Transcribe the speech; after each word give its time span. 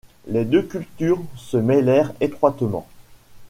Les 0.25 0.45
deux 0.45 0.63
cultures 0.63 1.21
se 1.37 1.57
mêlèrent 1.57 2.11
étroitement. 2.21 2.87